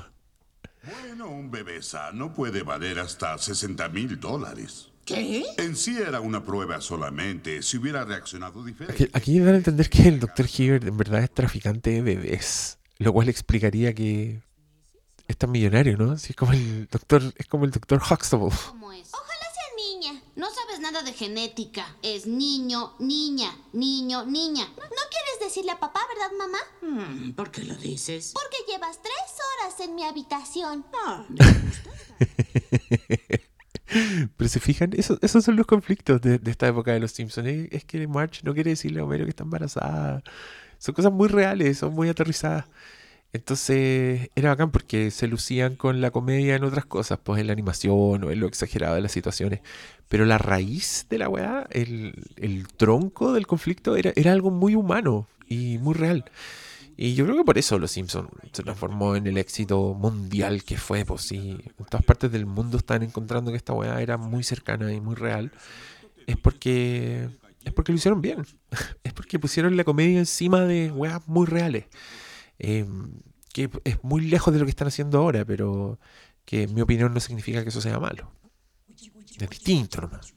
[0.84, 4.88] Bueno, un bebé sano puede valer hasta 60 mil dólares.
[5.04, 5.44] ¿Qué?
[5.58, 7.62] En sí era una prueba solamente.
[7.62, 9.10] Si hubiera reaccionado Aquí, diferente.
[9.12, 10.46] aquí dan a entender que el Dr.
[10.56, 12.78] Hibbert en verdad es traficante de bebés.
[12.98, 14.40] Lo cual explicaría que
[15.26, 16.16] es tan millonario, ¿no?
[16.16, 18.50] Si es como el doctor, es como el doctor Huxtable.
[18.68, 19.10] ¿Cómo es?
[19.12, 20.22] Ojalá sea niña.
[20.36, 21.84] No sabes nada de genética.
[22.02, 24.64] Es niño, niña, niño, niña.
[24.76, 26.58] No quieres decirle a papá, ¿verdad, mamá?
[26.82, 28.32] Hmm, ¿Por qué lo dices?
[28.34, 29.14] Porque llevas tres
[29.62, 30.84] horas en mi habitación.
[31.30, 31.90] Gusta.
[34.36, 37.46] Pero se fijan, Eso- esos son los conflictos de, de esta época de los Simpsons.
[37.48, 40.22] Es, es que Marge no quiere decirle a Homero que está embarazada.
[40.78, 42.66] Son cosas muy reales, son muy aterrizadas.
[43.34, 47.52] Entonces era bacán porque se lucían con la comedia en otras cosas, pues en la
[47.52, 49.60] animación o en lo exagerado de las situaciones.
[50.08, 52.14] Pero la raíz de la weá, el,
[52.76, 56.24] tronco del conflicto era, era algo muy humano y muy real.
[56.96, 60.76] Y yo creo que por eso Los Simpsons se transformó en el éxito mundial que
[60.76, 64.44] fue, pues sí, en todas partes del mundo están encontrando que esta weá era muy
[64.44, 65.50] cercana y muy real.
[66.28, 67.28] Es porque
[67.64, 68.46] es porque lo hicieron bien.
[69.02, 71.86] Es porque pusieron la comedia encima de weas muy reales.
[72.58, 72.86] Eh,
[73.52, 75.98] que es muy lejos de lo que están haciendo ahora, pero
[76.44, 78.32] que en mi opinión no significa que eso sea malo.
[79.38, 80.34] Es distinto nomás.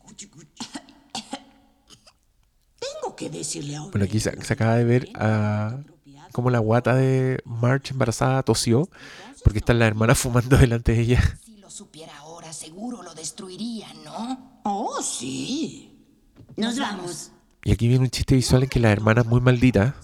[2.79, 5.79] Tengo que decirle Bueno, aquí se, se acaba de ver a
[6.31, 8.89] cómo la guata de March embarazada tosió
[9.43, 11.39] porque están las hermanas fumando delante de ella.
[11.43, 14.61] Si lo supiera ahora, seguro lo destruiría, ¿no?
[14.63, 16.05] Oh, sí.
[16.55, 17.31] Nos vamos.
[17.63, 19.95] Y aquí viene un chiste visual en que la hermana es muy maldita.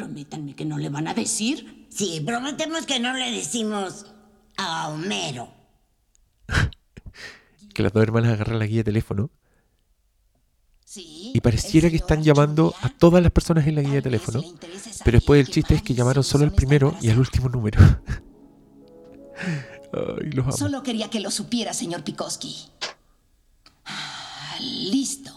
[0.00, 1.86] Prométanme que no le van a decir.
[1.90, 4.06] Sí, prometemos que no le decimos
[4.56, 5.52] a Homero.
[7.74, 9.30] que las dos hermanas agarran la guía de teléfono
[10.86, 11.32] Sí.
[11.34, 14.42] y pareciera que están llamando a todas las personas en la guía de teléfono,
[15.04, 17.78] pero después el chiste es que llamaron solo al primero y al último número.
[19.92, 20.56] Ay, los amo.
[20.56, 22.70] Solo quería que lo supiera, señor Pikoski.
[23.84, 25.30] Ah, Listo.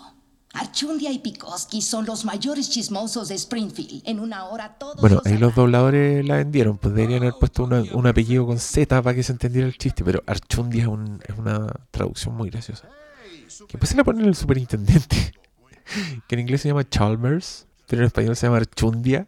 [0.54, 4.04] Archundia y Pikoski son los mayores chismosos de Springfield.
[4.06, 7.84] En una hora todos Bueno, ahí los dobladores la vendieron, pues deberían haber puesto una-
[7.94, 11.38] un apellido con Z para que se entendiera el chiste, pero Archundia es, un- es
[11.38, 12.88] una traducción muy graciosa.
[12.88, 15.34] Que después se la ponen el superintendente,
[16.28, 19.28] que en inglés se llama Chalmers, pero en español se llama Archundia,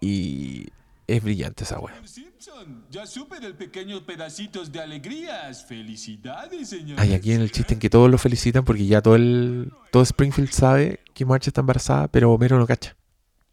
[0.00, 0.66] y
[1.16, 1.94] es brillante esa wea.
[2.06, 5.64] Simpson, ya supe del pequeños pedacitos de alegrías.
[5.66, 7.00] Felicidades, señor.
[7.00, 10.02] Hay aquí en el chiste en que todos lo felicitan porque ya todo el todo
[10.02, 12.96] Springfield sabe que Marge está embarazada, pero Homero no cacha.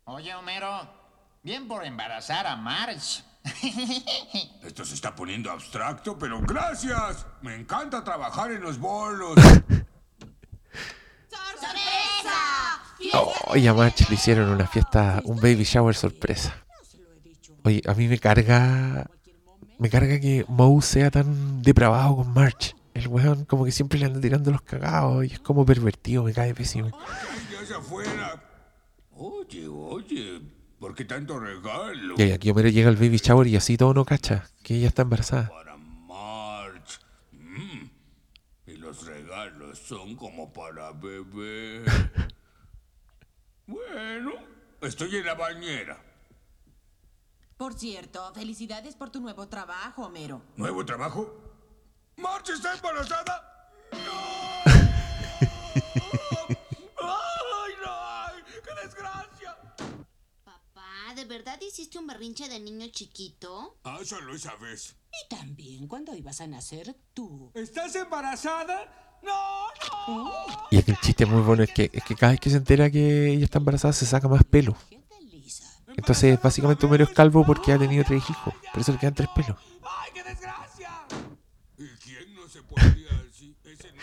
[0.05, 0.89] Oye, Homero,
[1.43, 3.23] bien por embarazar a Marge.
[4.63, 7.25] Esto se está poniendo abstracto, pero gracias.
[7.41, 9.35] Me encanta trabajar en los bolos.
[11.29, 12.77] ¡Sorpresa!
[13.13, 16.66] Oh, y a Marge le hicieron una fiesta, un baby shower sorpresa.
[17.67, 19.11] Oye, a mí me carga.
[19.77, 22.73] Me carga que Moe sea tan depravado con Marge.
[22.93, 26.31] El weón como que siempre le anda tirando los cagados y es como pervertido, me
[26.31, 26.97] cae pésimo.
[27.77, 28.41] Afuera.
[29.11, 30.41] Oye, oye,
[30.79, 32.15] ¿por qué tanto regalo?
[32.17, 35.01] Y aquí Homero llega al baby shower y así todo no cacha, que ella está
[35.01, 35.49] embarazada.
[35.49, 37.01] Para March.
[37.33, 37.89] Mm.
[38.67, 41.83] Y los regalos son como para bebé.
[43.67, 44.31] bueno,
[44.81, 46.06] estoy en la bañera.
[47.57, 50.43] Por cierto, felicidades por tu nuevo trabajo, Homero.
[50.57, 51.33] ¿Nuevo trabajo?
[52.17, 53.71] ¿March está embarazada?
[53.93, 54.57] ¡No!
[57.01, 58.43] ¡Ay, no!
[58.63, 59.57] ¡Qué desgracia!
[60.43, 63.79] Papá, ¿de verdad hiciste un berrinche de niño chiquito?
[63.83, 64.95] Ah, solo esa vez.
[65.11, 67.51] Y también cuando ibas a nacer tú.
[67.55, 69.17] ¿Estás embarazada?
[69.23, 69.67] ¡No,
[70.07, 70.31] no!
[70.69, 72.91] Y aquí el chiste muy bueno es que, es que cada vez que se entera
[72.91, 74.77] que ella está embarazada se saca más pelo.
[75.97, 78.53] Entonces básicamente Homero es calvo porque ha tenido tres hijos.
[78.71, 79.57] Por eso le quedan tres pelos.
[79.83, 80.91] ¡Ay, qué desgracia!
[81.77, 82.59] ¿Y quién no se?
[82.59, 84.01] Ese no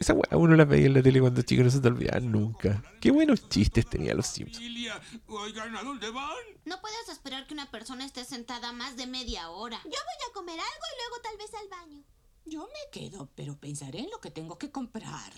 [0.00, 2.82] Esa weá uno la veía en la tele cuando chico no se te olvidaba nunca.
[3.00, 4.56] Qué buenos chistes tenía los Simpsons.
[4.56, 5.00] familia.
[5.26, 6.34] Oigan, ¿a dónde van?
[6.64, 9.78] No puedes esperar que una persona esté sentada más de media hora.
[9.84, 12.02] Yo voy a comer algo y luego tal vez al baño.
[12.46, 15.32] Yo me quedo, pero pensaré en lo que tengo que comprar.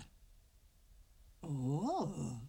[1.40, 2.40] Oh.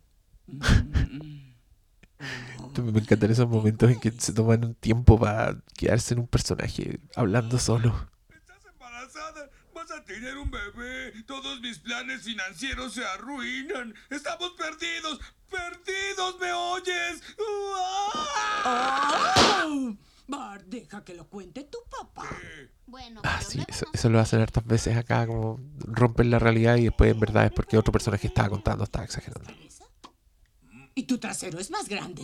[2.78, 7.00] Me encantan esos momentos en que se toman un tiempo para quedarse en un personaje
[7.16, 7.94] hablando solo.
[8.30, 9.50] ¿Estás embarazada?
[9.74, 11.14] ¿Vas a tener un bebé?
[11.26, 13.94] Todos mis planes financieros se arruinan.
[14.10, 15.20] ¡Estamos perdidos!
[15.50, 16.40] ¡Perdidos!
[16.40, 17.24] ¿Me oyes?
[18.66, 19.96] ¡Oh!
[20.28, 22.28] Bart, deja que lo cuente tu papá.
[22.86, 26.86] Bueno, Ah, sí, eso, eso lo hacen hartas veces acá, como rompen la realidad y
[26.86, 29.50] después en verdad es porque otro personaje estaba contando, estaba exagerando.
[30.98, 32.24] Y tu trasero es más grande.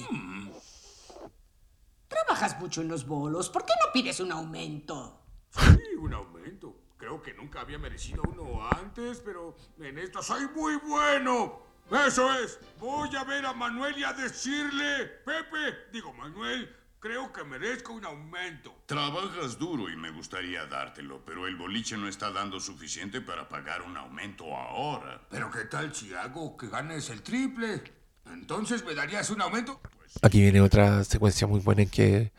[2.08, 3.48] Trabajas mucho en los bolos.
[3.48, 5.22] ¿Por qué no pides un aumento?
[5.52, 6.76] Sí, un aumento.
[6.98, 11.62] Creo que nunca había merecido uno antes, pero en esto soy muy bueno.
[12.08, 12.60] Eso es.
[12.80, 18.06] Voy a ver a Manuel y a decirle, Pepe, digo Manuel, creo que merezco un
[18.06, 18.74] aumento.
[18.88, 23.84] Trabajas duro y me gustaría dártelo, pero el boliche no está dando suficiente para pagar
[23.84, 25.22] un aumento ahora.
[25.30, 28.02] Pero ¿qué tal si hago que ganes el triple?
[28.32, 29.80] Entonces me darías un aumento.
[30.22, 32.32] Aquí viene otra secuencia muy buena en que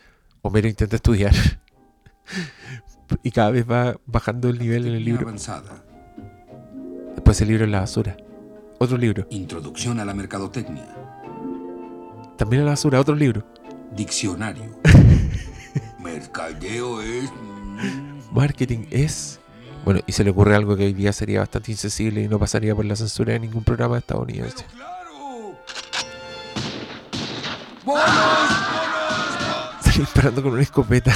[0.43, 1.35] Homero intenta estudiar
[3.23, 5.23] y cada vez va bajando el nivel en el libro.
[5.23, 5.85] avanzada.
[7.15, 8.17] Después el libro en la basura.
[8.79, 9.27] Otro libro.
[9.31, 10.87] Introducción a la mercadotecnia.
[12.37, 13.47] También en la basura, otro libro.
[13.95, 14.79] Diccionario.
[16.01, 17.31] Mercadeo es...
[18.33, 19.41] Marketing es...
[19.85, 22.75] Bueno, y se le ocurre algo que hoy día sería bastante insensible y no pasaría
[22.75, 24.65] por la censura de ningún programa estadounidense.
[24.75, 25.04] ¡Claro!
[27.85, 28.05] ¡Bolos!
[28.07, 29.85] ¡Bolos!
[29.85, 31.13] Sale disparando con una escopeta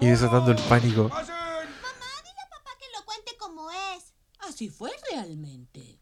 [0.00, 1.08] y desatando el pánico.
[1.08, 4.12] Mamá, dile a papá que lo cuente como es.
[4.40, 6.00] Así fue realmente.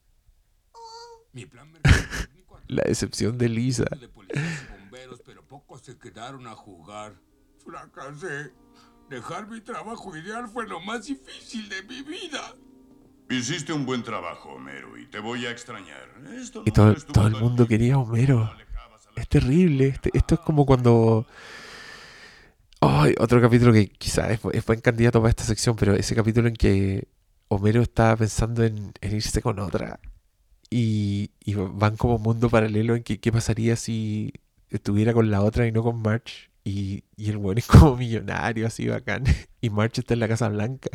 [1.32, 1.70] Mi plan
[2.68, 3.84] La decepción de Lisa.
[4.00, 7.14] de policías y bomberos, pero pocos se quedaron a jugar.
[7.64, 8.52] Fracasé.
[9.10, 12.56] Dejar mi trabajo ideal fue lo más difícil de mi vida.
[13.28, 16.10] Hiciste un buen trabajo, Homero, y te voy a extrañar.
[16.32, 18.50] Esto Y no todo, estuvo todo el mundo quería a Homero.
[19.16, 19.88] Es terrible.
[19.88, 21.26] Este- esto es como cuando.
[22.80, 26.48] Ay, otro capítulo que quizás es, es buen candidato para esta sección, pero ese capítulo
[26.48, 27.08] en que
[27.48, 29.98] Homero estaba pensando en, en irse con otra.
[30.70, 34.32] Y, y van como mundo paralelo en que qué pasaría si
[34.70, 36.50] estuviera con la otra y no con March.
[36.64, 39.24] Y, y el bueno es como millonario, así bacán.
[39.62, 40.90] Y March está en la Casa Blanca.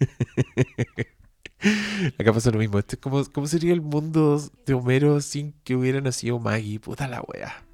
[2.18, 2.78] Acá pasa lo mismo.
[2.78, 6.78] Este es como, ¿Cómo sería el mundo de Homero sin que hubiera nacido Maggie?
[6.78, 7.64] Puta la wea.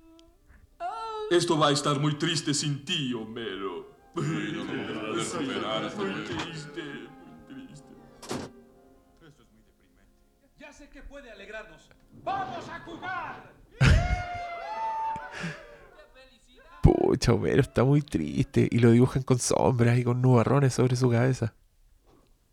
[1.30, 3.88] Esto va a estar muy triste sin ti, Homero.
[4.14, 5.38] Muy triste,
[5.96, 6.82] muy triste.
[10.58, 11.88] Ya sé que puede alegrarnos.
[12.24, 13.50] ¡Vamos a jugar!
[16.82, 18.68] Pucha, Homero está muy triste.
[18.70, 21.54] Y lo dibujan con sombras y con nubarrones sobre su cabeza.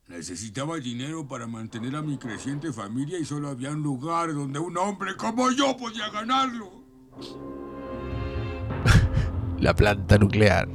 [0.08, 4.78] Necesitaba dinero para mantener a mi creciente familia y solo había un lugar donde un
[4.78, 6.72] hombre como yo podía ganarlo.
[9.60, 10.70] La planta nuclear.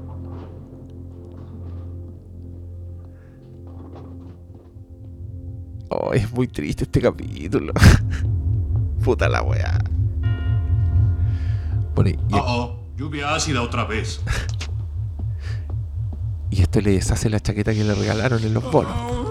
[5.89, 7.73] Oh, es muy triste este capítulo.
[9.05, 9.79] Puta la wea.
[11.95, 14.21] Bueno, y, Oh, oh, lluvia ácida otra vez.
[16.51, 19.22] y esto le deshace la chaqueta que le regalaron en los bonos.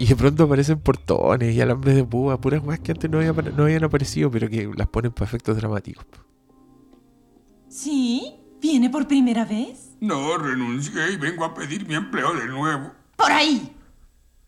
[0.00, 3.32] Y de pronto aparecen portones y alambres de púa, puras weas que antes no, había-
[3.32, 6.06] no habían aparecido, pero que las ponen para efectos dramáticos.
[7.68, 8.34] ¿Sí?
[8.60, 9.96] ¿Viene por primera vez?
[10.00, 12.92] No, renuncié y vengo a pedir mi empleo de nuevo.
[13.16, 13.72] ¡Por ahí!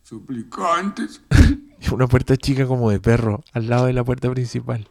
[0.02, 1.22] Suplicantes.
[1.92, 4.88] Una puerta chica como de perro, al lado de la puerta principal.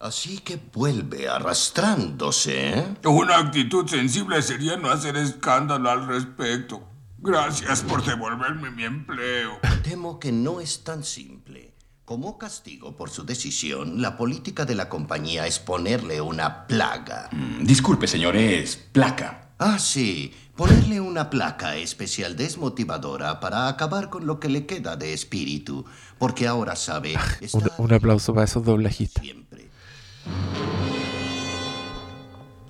[0.00, 2.94] Así que vuelve arrastrándose, ¿eh?
[3.04, 6.82] Una actitud sensible sería no hacer escándalo al respecto.
[7.18, 9.58] Gracias por devolverme mi empleo.
[9.82, 11.74] Temo que no es tan simple.
[12.06, 17.28] Como castigo por su decisión, la política de la compañía es ponerle una plaga.
[17.60, 19.50] disculpe, señor, es placa.
[19.58, 20.32] Ah, sí.
[20.56, 25.84] Ponerle una placa especial desmotivadora para acabar con lo que le queda de espíritu.
[26.18, 27.16] Porque ahora sabe.
[27.52, 29.22] Un, un aplauso para esos doblajistas.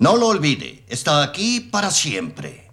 [0.01, 0.83] No lo olvide.
[0.87, 2.67] Está aquí para siempre.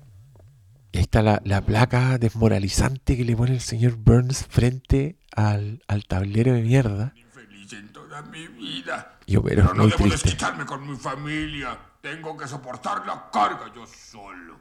[0.93, 5.83] Y ahí está la, la placa desmoralizante que le pone el señor Burns frente al,
[5.89, 7.13] al tablero de mierda.
[7.33, 9.19] Feliz en toda mi vida.
[9.27, 10.29] Y Homero Pero es no debo triste.
[10.31, 11.79] desquitarme con mi familia.
[12.01, 14.57] Tengo que soportar la carga yo solo.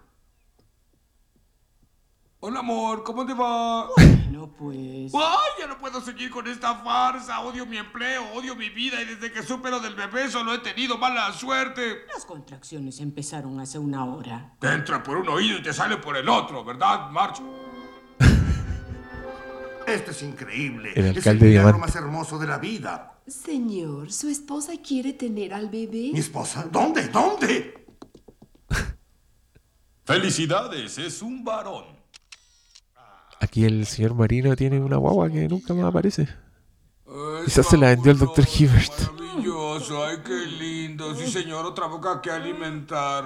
[2.40, 3.88] Hola, amor, ¿cómo te va?
[4.30, 5.12] No pues.
[5.16, 7.40] ¡Ay, ya no puedo seguir con esta farsa!
[7.40, 10.60] Odio mi empleo, odio mi vida y desde que supe lo del bebé solo he
[10.60, 12.06] tenido mala suerte.
[12.14, 14.54] Las contracciones empezaron hace una hora.
[14.60, 17.42] Te entra por un oído y te sale por el otro, ¿verdad, March?
[19.88, 20.92] Esto es increíble.
[20.96, 23.20] El es alcalde el milagro más hermoso de la vida.
[23.26, 26.12] Señor, ¿su esposa quiere tener al bebé?
[26.14, 26.68] ¿Mi esposa?
[26.72, 27.08] ¿Dónde?
[27.08, 27.88] ¿Dónde?
[30.06, 31.97] Felicidades, es un varón.
[33.40, 36.28] Aquí el señor Marino tiene una guagua que nunca más aparece.
[37.46, 39.12] Quizás se la vendió el doctor Hibbert.
[39.14, 41.16] Maravilloso, ay, qué lindo.
[41.16, 43.26] Sí, señor, otra boca que alimentar.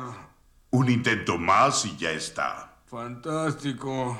[0.71, 2.77] Un intento más y ya está.
[2.85, 4.17] Fantástico.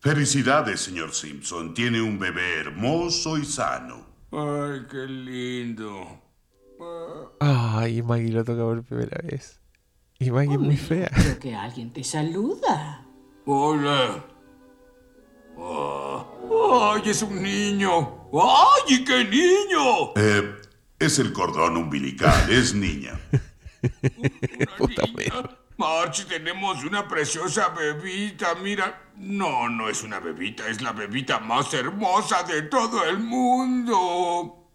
[0.00, 1.74] Felicidades, señor Simpson.
[1.74, 4.06] Tiene un bebé hermoso y sano.
[4.32, 6.22] Ay, qué lindo.
[7.38, 9.59] Ay, Maggie lo toca por primera vez.
[10.22, 11.08] Y Maggie es muy fea.
[11.14, 13.06] Creo que alguien te saluda.
[13.46, 14.22] Hola.
[15.58, 16.26] Ah,
[16.94, 18.28] ¡Ay, es un niño!
[18.32, 20.12] ¡Ay, y qué niño!
[20.16, 20.56] Eh,
[20.98, 23.18] es el cordón umbilical, es niña.
[25.78, 29.10] March, tenemos una preciosa bebita, mira.
[29.16, 34.68] No, no es una bebita, es la bebita más hermosa de todo el mundo.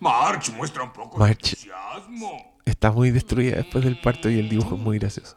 [0.00, 1.42] March, muestra un poco March.
[1.42, 2.50] de entusiasmo.
[2.70, 5.36] Está muy destruida después del parto y el dibujo es muy gracioso.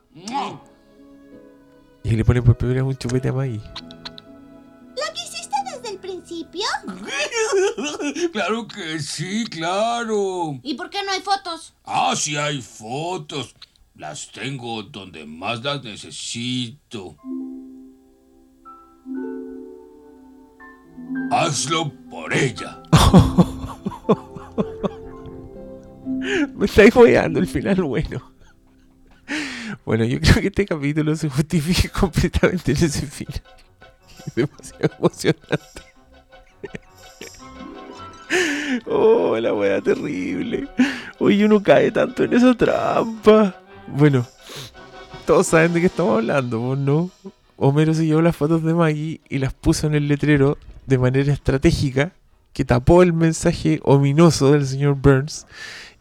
[2.04, 3.60] Y le pone por primera vez un chupete a Maggie.
[3.60, 6.62] ¿Lo quisiste desde el principio?
[8.32, 10.60] claro que sí, claro.
[10.62, 11.74] ¿Y por qué no hay fotos?
[11.84, 13.56] Ah, sí hay fotos.
[13.96, 17.16] Las tengo donde más las necesito.
[21.32, 22.84] Hazlo por ella.
[26.56, 28.32] Me estáis weando el final bueno.
[29.86, 33.42] Bueno, yo creo que este capítulo se justifica completamente en ese final.
[34.36, 35.82] demasiado emocionante.
[38.88, 40.68] Oh, la wea terrible.
[41.20, 43.62] Oye, uno cae tanto en esa trampa.
[43.86, 44.26] Bueno,
[45.28, 47.12] todos saben de qué estamos hablando, ¿no?
[47.56, 51.32] Homero se llevó las fotos de Maggie y las puso en el letrero de manera
[51.32, 52.14] estratégica
[52.54, 55.46] que tapó el mensaje ominoso del señor Burns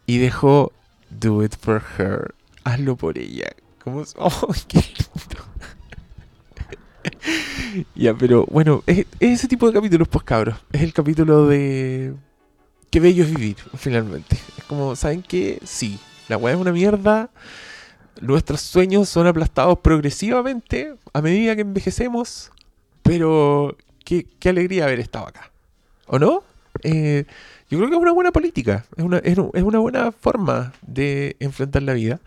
[0.07, 0.73] y dejó
[1.11, 2.35] Do it for her.
[2.65, 3.51] Hazlo por ella.
[3.83, 4.05] ¿Cómo?
[4.17, 5.45] ¡Oh, qué lindo!
[7.95, 10.57] ya, pero bueno, es, ese tipo de capítulos, pues cabros.
[10.73, 12.15] Es el capítulo de.
[12.91, 14.37] Qué bello es vivir, finalmente.
[14.59, 15.59] Es como, ¿saben qué?
[15.65, 15.99] Sí,
[16.29, 17.31] la weá es una mierda.
[18.21, 22.53] Nuestros sueños son aplastados progresivamente a medida que envejecemos.
[23.03, 25.51] Pero qué, qué alegría haber estado acá.
[26.07, 26.45] ¿O no?
[26.83, 27.25] Eh,
[27.71, 28.85] yo creo que es una buena política.
[28.97, 32.21] Es una, es, una buena forma de enfrentar la vida.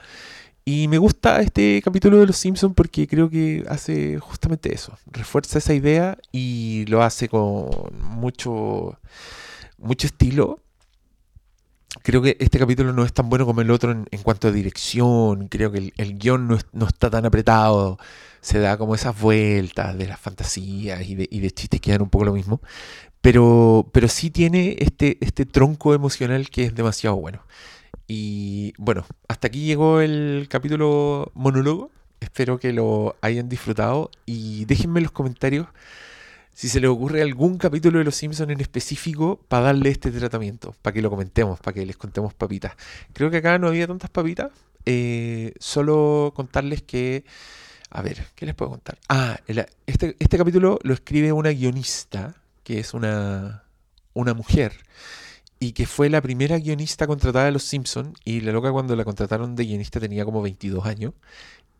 [0.65, 4.97] Y me gusta este capítulo de Los Simpsons porque creo que hace justamente eso.
[5.05, 7.69] Refuerza esa idea y lo hace con
[8.01, 8.99] mucho,
[9.77, 10.59] mucho estilo.
[12.01, 15.47] Creo que este capítulo no es tan bueno como el otro en, cuanto a dirección.
[15.49, 17.99] Creo que el, el guion no, no está tan apretado.
[18.41, 22.01] Se da como esas vueltas de las fantasías y de, y de chistes que dan
[22.01, 22.61] un poco lo mismo.
[23.25, 27.41] Pero, pero sí tiene este, este tronco emocional que es demasiado bueno.
[28.07, 31.89] Y bueno, hasta aquí llegó el capítulo monólogo.
[32.19, 35.65] Espero que lo hayan disfrutado y déjenme en los comentarios
[36.53, 40.75] si se les ocurre algún capítulo de Los Simpsons en específico para darle este tratamiento,
[40.83, 42.73] para que lo comentemos, para que les contemos papitas.
[43.11, 44.51] Creo que acá no había tantas papitas.
[44.85, 47.25] eh, solo contarles que...
[47.89, 48.99] A ver, ¿qué les puedo contar?
[49.09, 49.39] Ah,
[49.87, 53.63] este, este capítulo lo escribe una guionista, que es una,
[54.13, 54.73] una mujer,
[55.59, 59.05] y que fue la primera guionista contratada de Los Simpsons, y la loca cuando la
[59.05, 61.13] contrataron de guionista tenía como 22 años.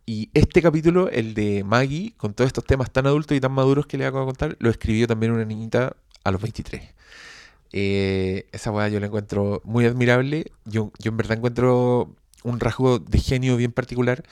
[0.05, 3.87] Y este capítulo, el de Maggie, con todos estos temas tan adultos y tan maduros
[3.87, 6.93] que le acabo de contar, lo escribió también una niñita a los 23.
[7.73, 10.51] Eh, esa weá yo la encuentro muy admirable.
[10.65, 14.23] Yo, yo en verdad encuentro un rasgo de genio bien particular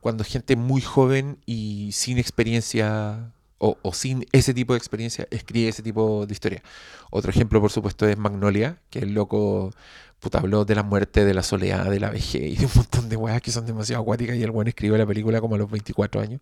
[0.00, 5.82] cuando gente muy joven y sin experiencia o, sin ese tipo de experiencia escribe ese
[5.82, 6.62] tipo de historia.
[7.10, 9.72] Otro ejemplo, por supuesto, es Magnolia, que el loco
[10.26, 13.08] puta, habló de la muerte, de la soledad, de la vejez y de un montón
[13.08, 15.70] de weas que son demasiado acuáticas y el buen escribió la película como a los
[15.70, 16.40] 24 años.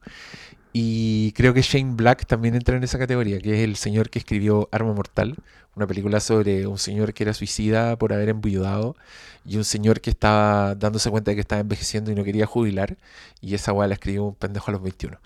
[0.73, 4.19] Y creo que Shane Black también entra en esa categoría, que es el señor que
[4.19, 5.37] escribió Arma Mortal,
[5.77, 8.97] una película sobre un señor que era suicida por haber embuyudado
[9.45, 12.97] y un señor que estaba dándose cuenta de que estaba envejeciendo y no quería jubilar.
[13.43, 15.19] Y esa weá la escribió un pendejo a los 21.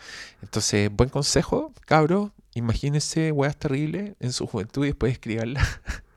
[0.43, 2.33] Entonces, buen consejo, cabros.
[2.55, 5.63] Imagínense weas terribles en su juventud y después escribanla.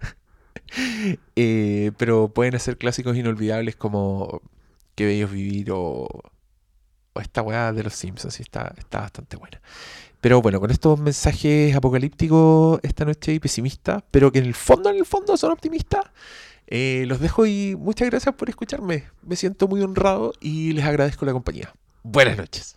[1.35, 4.41] Eh, pero pueden hacer clásicos inolvidables como
[4.95, 6.07] Qué bello vivir o,
[7.13, 8.39] o esta weá de los Simpsons.
[8.39, 9.61] y está, está bastante buena.
[10.19, 14.89] Pero bueno, con estos mensajes apocalípticos esta noche y pesimistas, pero que en el fondo,
[14.89, 16.05] en el fondo son optimistas,
[16.67, 19.05] eh, los dejo y muchas gracias por escucharme.
[19.23, 21.73] Me siento muy honrado y les agradezco la compañía.
[22.03, 22.75] Buenas noches.